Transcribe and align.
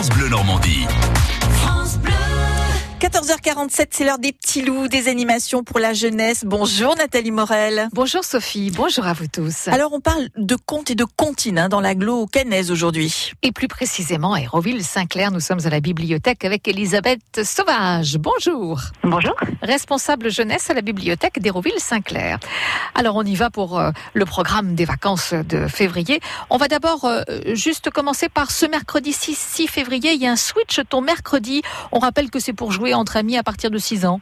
France 0.00 0.16
Bleu 0.16 0.30
Normandie. 0.30 0.86
14h47, 3.00 3.86
c'est 3.92 4.04
l'heure 4.04 4.18
des 4.18 4.30
petits 4.30 4.60
loups, 4.60 4.86
des 4.86 5.08
animations 5.08 5.64
pour 5.64 5.78
la 5.78 5.94
jeunesse. 5.94 6.44
Bonjour 6.44 6.94
Nathalie 6.96 7.30
Morel. 7.30 7.88
Bonjour 7.94 8.24
Sophie, 8.24 8.70
bonjour 8.70 9.06
à 9.06 9.14
vous 9.14 9.26
tous. 9.26 9.68
Alors 9.68 9.94
on 9.94 10.00
parle 10.00 10.28
de 10.36 10.54
contes 10.54 10.90
et 10.90 10.94
de 10.94 11.06
comptines 11.16 11.58
hein, 11.58 11.70
dans 11.70 11.80
l'agglo 11.80 12.26
canaise 12.26 12.70
aujourd'hui. 12.70 13.32
Et 13.42 13.52
plus 13.52 13.68
précisément 13.68 14.34
à 14.34 14.40
Héroville-Saint-Clair, 14.42 15.30
nous 15.30 15.40
sommes 15.40 15.60
à 15.64 15.70
la 15.70 15.80
bibliothèque 15.80 16.44
avec 16.44 16.68
Elisabeth 16.68 17.40
Sauvage. 17.42 18.18
Bonjour. 18.18 18.78
Bonjour. 19.02 19.34
Responsable 19.62 20.30
jeunesse 20.30 20.68
à 20.68 20.74
la 20.74 20.82
bibliothèque 20.82 21.40
d'Héroville-Saint-Clair. 21.40 22.38
Alors 22.94 23.16
on 23.16 23.24
y 23.24 23.34
va 23.34 23.48
pour 23.48 23.78
euh, 23.78 23.92
le 24.12 24.26
programme 24.26 24.74
des 24.74 24.84
vacances 24.84 25.32
de 25.32 25.68
février. 25.68 26.20
On 26.50 26.58
va 26.58 26.68
d'abord 26.68 27.06
euh, 27.06 27.22
juste 27.54 27.88
commencer 27.88 28.28
par 28.28 28.50
ce 28.50 28.66
mercredi 28.66 29.14
6, 29.14 29.38
6 29.38 29.68
février. 29.68 30.12
Il 30.12 30.20
y 30.20 30.26
a 30.26 30.32
un 30.32 30.36
switch 30.36 30.82
ton 30.90 31.00
mercredi. 31.00 31.62
On 31.92 31.98
rappelle 31.98 32.28
que 32.28 32.40
c'est 32.40 32.52
pour 32.52 32.72
jouer 32.72 32.89
entre 32.94 33.16
amis 33.16 33.36
à 33.36 33.42
partir 33.42 33.70
de 33.70 33.78
6 33.78 34.06
ans. 34.06 34.20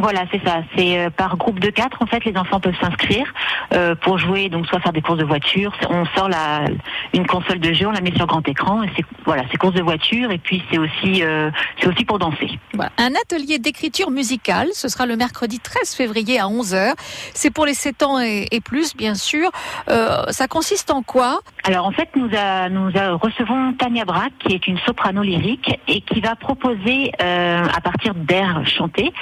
Voilà, 0.00 0.24
c'est 0.30 0.40
ça. 0.44 0.62
C'est 0.76 0.98
euh, 0.98 1.10
par 1.10 1.36
groupe 1.36 1.58
de 1.58 1.70
quatre. 1.70 2.00
En 2.00 2.06
fait, 2.06 2.24
les 2.24 2.36
enfants 2.36 2.60
peuvent 2.60 2.78
s'inscrire 2.80 3.26
euh, 3.74 3.94
pour 3.96 4.18
jouer, 4.18 4.48
donc 4.48 4.66
soit 4.66 4.80
faire 4.80 4.92
des 4.92 5.02
courses 5.02 5.18
de 5.18 5.24
voiture. 5.24 5.72
On 5.90 6.04
sort 6.16 6.28
la, 6.28 6.66
une 7.14 7.26
console 7.26 7.58
de 7.58 7.72
jeu, 7.72 7.86
on 7.86 7.90
la 7.90 8.00
met 8.00 8.14
sur 8.14 8.26
grand 8.26 8.46
écran. 8.48 8.84
Et 8.84 8.90
c'est 8.96 9.04
voilà, 9.24 9.42
c'est 9.50 9.56
courses 9.56 9.74
de 9.74 9.82
voiture. 9.82 10.30
Et 10.30 10.38
puis 10.38 10.62
c'est 10.70 10.78
aussi, 10.78 11.24
euh, 11.24 11.50
c'est 11.80 11.88
aussi 11.88 12.04
pour 12.04 12.18
danser. 12.18 12.58
Voilà. 12.74 12.92
Un 12.96 13.10
atelier 13.20 13.58
d'écriture 13.58 14.10
musicale. 14.10 14.68
Ce 14.72 14.88
sera 14.88 15.04
le 15.04 15.16
mercredi 15.16 15.58
13 15.58 15.94
février 15.94 16.38
à 16.38 16.48
11 16.48 16.74
h 16.74 16.94
C'est 17.34 17.50
pour 17.50 17.66
les 17.66 17.74
7 17.74 18.02
ans 18.04 18.20
et, 18.20 18.46
et 18.52 18.60
plus, 18.60 18.96
bien 18.96 19.14
sûr. 19.14 19.50
Ça 19.88 20.46
consiste 20.48 20.90
en 20.90 21.02
quoi? 21.02 21.40
Alors 21.64 21.86
en 21.86 21.92
fait, 21.92 22.08
nous, 22.14 22.30
a, 22.36 22.68
nous 22.68 22.90
a, 22.96 23.14
recevons 23.14 23.72
Tania 23.74 24.04
Braque, 24.04 24.32
qui 24.38 24.54
est 24.54 24.66
une 24.66 24.78
soprano 24.78 25.22
lyrique 25.22 25.78
et 25.88 26.00
qui 26.02 26.20
va 26.20 26.36
proposer 26.36 27.12
à 27.18 27.80
partir 27.80 28.14
d'airs 28.14 28.62
chantés 28.66 29.12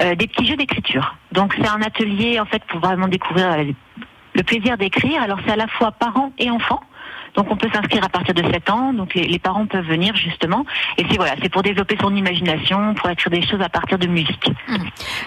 euh, 0.00 0.14
des 0.26 0.32
petits 0.32 0.46
jeux 0.46 0.56
d'écriture. 0.56 1.16
Donc 1.32 1.54
c'est 1.56 1.68
un 1.68 1.82
atelier 1.82 2.40
en 2.40 2.46
fait 2.46 2.62
pour 2.64 2.80
vraiment 2.80 3.08
découvrir 3.08 3.52
euh, 3.52 3.64
le 4.34 4.42
plaisir 4.42 4.76
d'écrire. 4.76 5.22
Alors 5.22 5.38
c'est 5.44 5.52
à 5.52 5.56
la 5.56 5.68
fois 5.68 5.92
parents 5.92 6.32
et 6.38 6.50
enfants. 6.50 6.80
Donc 7.34 7.50
on 7.50 7.56
peut 7.56 7.68
s'inscrire 7.72 8.02
à 8.04 8.08
partir 8.08 8.34
de 8.34 8.42
7 8.42 8.70
ans, 8.70 8.92
donc 8.92 9.14
les, 9.14 9.28
les 9.28 9.38
parents 9.38 9.66
peuvent 9.66 9.86
venir 9.86 10.16
justement. 10.16 10.64
Et 10.96 11.04
c'est 11.08 11.16
voilà, 11.16 11.34
c'est 11.42 11.50
pour 11.50 11.62
développer 11.62 11.96
son 12.00 12.14
imagination, 12.14 12.94
pour 12.94 13.10
écrire 13.10 13.30
des 13.30 13.46
choses 13.46 13.60
à 13.60 13.68
partir 13.68 13.98
de 13.98 14.06
musique. 14.06 14.50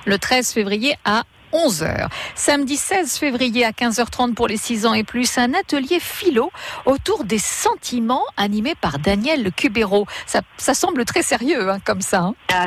Le 0.05 0.17
13 0.17 0.53
février 0.53 0.95
à 1.05 1.23
11h. 1.53 2.07
Samedi 2.35 2.75
16 2.75 3.17
février 3.17 3.65
à 3.65 3.71
15h30 3.71 4.33
pour 4.33 4.47
les 4.47 4.57
6 4.57 4.85
ans 4.85 4.93
et 4.93 5.03
plus, 5.03 5.37
un 5.37 5.53
atelier 5.53 5.99
philo 5.99 6.51
autour 6.85 7.23
des 7.23 7.39
sentiments 7.39 8.23
animé 8.37 8.73
par 8.79 8.99
Daniel 8.99 9.51
Cubero. 9.51 10.05
Ça, 10.25 10.41
ça 10.57 10.73
semble 10.73 11.05
très 11.05 11.21
sérieux 11.21 11.69
hein, 11.69 11.77
comme 11.83 12.01
ça. 12.01 12.19
Hein. 12.21 12.33
Ah, 12.53 12.65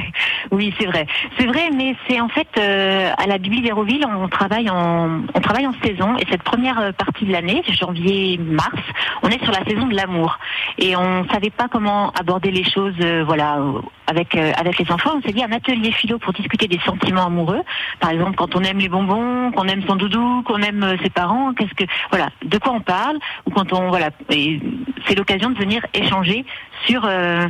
oui, 0.50 0.74
c'est 0.78 0.86
vrai. 0.86 1.06
C'est 1.38 1.46
vrai, 1.46 1.70
mais 1.74 1.96
c'est 2.08 2.20
en 2.20 2.28
fait 2.28 2.48
euh, 2.58 3.10
à 3.16 3.26
la 3.26 3.38
Bibliothèque 3.38 3.64
d'Hérouville, 3.64 4.04
on 4.06 4.28
travaille 4.28 4.68
en 4.68 5.22
on 5.34 5.40
travaille 5.40 5.66
en 5.66 5.74
saison 5.84 6.16
et 6.18 6.26
cette 6.30 6.42
première 6.42 6.78
euh, 6.80 6.92
partie 6.92 7.24
de 7.24 7.32
l'année, 7.32 7.62
janvier-mars, 7.68 8.80
on 9.22 9.28
est 9.28 9.42
sur 9.42 9.52
la 9.52 9.64
saison 9.64 9.86
de 9.86 9.94
l'amour 9.94 10.38
et 10.78 10.96
on 10.96 11.26
savait 11.28 11.50
pas 11.50 11.68
comment 11.70 12.10
aborder 12.10 12.50
les 12.50 12.64
choses, 12.64 12.94
euh, 13.00 13.22
voilà, 13.24 13.58
avec 14.06 14.34
avec 14.34 14.78
les 14.78 14.90
enfants. 14.90 15.12
On 15.16 15.22
s'est 15.22 15.32
dit 15.32 15.42
un 15.42 15.52
atelier 15.52 15.92
philo 15.92 16.18
pour 16.18 16.32
discuter 16.32 16.66
des 16.66 16.80
sentiments 16.84 17.26
amoureux, 17.26 17.62
par 18.00 18.10
exemple 18.10 18.23
quand 18.32 18.56
on 18.56 18.62
aime 18.62 18.78
les 18.78 18.88
bonbons, 18.88 19.52
qu'on 19.52 19.66
aime 19.66 19.82
son 19.86 19.96
doudou, 19.96 20.42
qu'on 20.44 20.62
aime 20.62 20.82
euh, 20.82 20.96
ses 21.02 21.10
parents, 21.10 21.52
qu'est-ce 21.54 21.74
que 21.74 21.84
voilà, 22.10 22.30
de 22.44 22.58
quoi 22.58 22.72
on 22.72 22.80
parle 22.80 23.18
ou 23.46 23.50
quand 23.50 23.72
on 23.72 23.88
voilà, 23.88 24.10
et 24.30 24.60
c'est 25.06 25.14
l'occasion 25.14 25.50
de 25.50 25.58
venir 25.58 25.84
échanger 25.94 26.44
sur 26.86 27.04
euh, 27.04 27.46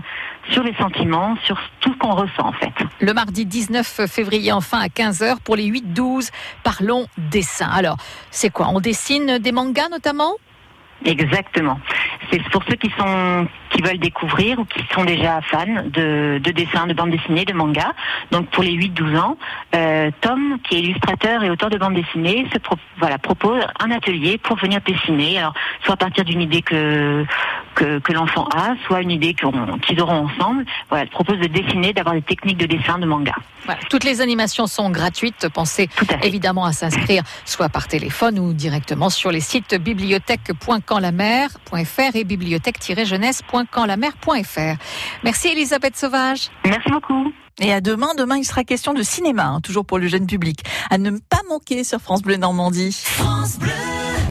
sur 0.50 0.62
les 0.62 0.74
sentiments, 0.74 1.36
sur 1.44 1.58
tout 1.80 1.92
ce 1.92 1.98
qu'on 1.98 2.14
ressent 2.14 2.46
en 2.46 2.52
fait. 2.52 2.72
Le 3.00 3.12
mardi 3.12 3.46
19 3.46 4.06
février 4.06 4.52
enfin 4.52 4.80
à 4.80 4.88
15h 4.88 5.40
pour 5.42 5.56
les 5.56 5.70
8-12, 5.70 6.30
parlons 6.62 7.06
dessin. 7.16 7.68
Alors, 7.72 7.96
c'est 8.30 8.50
quoi? 8.50 8.68
On 8.68 8.80
dessine 8.80 9.38
des 9.38 9.52
mangas 9.52 9.88
notamment? 9.90 10.34
Exactement. 11.04 11.78
C'est 12.30 12.42
pour 12.50 12.62
ceux 12.68 12.76
qui 12.76 12.90
sont 12.98 13.46
qui 13.70 13.82
veulent 13.82 13.98
découvrir 13.98 14.58
ou 14.58 14.64
qui 14.64 14.84
sont 14.94 15.04
déjà 15.04 15.40
fans 15.42 15.66
de, 15.66 16.38
de 16.38 16.50
dessins, 16.52 16.86
de 16.86 16.94
bande 16.94 17.10
dessinée, 17.10 17.44
de 17.44 17.52
manga. 17.52 17.92
Donc 18.30 18.48
pour 18.50 18.62
les 18.62 18.72
8-12 18.72 19.18
ans, 19.18 19.36
euh, 19.74 20.10
Tom, 20.20 20.58
qui 20.62 20.76
est 20.76 20.78
illustrateur 20.80 21.42
et 21.42 21.50
auteur 21.50 21.70
de 21.70 21.78
bande 21.78 21.94
dessinée, 21.94 22.46
se 22.52 22.58
pro 22.58 22.76
voilà, 22.98 23.18
propose 23.18 23.62
un 23.80 23.90
atelier 23.90 24.38
pour 24.38 24.56
venir 24.56 24.80
dessiner. 24.86 25.38
Alors 25.38 25.54
soit 25.82 25.94
à 25.94 25.96
partir 25.96 26.24
d'une 26.24 26.40
idée 26.40 26.62
que 26.62 27.24
que, 27.74 27.98
que 27.98 28.12
l'enfant 28.12 28.48
a, 28.54 28.74
soit 28.86 29.02
une 29.02 29.10
idée 29.10 29.34
qu'ils 29.34 30.00
auront 30.00 30.26
ensemble. 30.26 30.64
Voilà, 30.88 31.04
il 31.04 31.10
propose 31.10 31.38
de 31.38 31.46
dessiner, 31.46 31.92
d'avoir 31.92 32.14
des 32.14 32.22
techniques 32.22 32.58
de 32.58 32.66
dessin 32.66 32.98
de 32.98 33.06
manga. 33.06 33.34
Voilà. 33.64 33.80
Toutes 33.88 34.04
les 34.04 34.20
animations 34.20 34.66
sont 34.66 34.90
gratuites. 34.90 35.48
Pensez 35.48 35.88
à 36.08 36.24
évidemment 36.24 36.64
à 36.64 36.72
s'inscrire 36.72 37.22
soit 37.44 37.68
par 37.68 37.86
téléphone 37.88 38.38
ou 38.38 38.52
directement 38.52 39.10
sur 39.10 39.30
les 39.30 39.40
sites 39.40 39.74
bibliothèque.canlamer.fr 39.74 42.16
et 42.16 42.24
bibliothèque-jeunesse.canlamer.fr. 42.24 44.76
Merci 45.22 45.48
Elisabeth 45.48 45.96
Sauvage. 45.96 46.50
Merci 46.64 46.90
beaucoup. 46.90 47.32
Et 47.60 47.72
à 47.72 47.80
demain, 47.80 48.14
demain 48.16 48.38
il 48.38 48.44
sera 48.44 48.64
question 48.64 48.94
de 48.94 49.02
cinéma, 49.02 49.44
hein, 49.44 49.60
toujours 49.60 49.86
pour 49.86 49.98
le 49.98 50.08
jeune 50.08 50.26
public. 50.26 50.64
À 50.90 50.98
ne 50.98 51.10
pas 51.10 51.42
manquer 51.48 51.84
sur 51.84 52.00
France 52.00 52.22
Bleu 52.22 52.36
Normandie. 52.36 52.92
France 52.92 53.58
Bleu. 53.58 53.70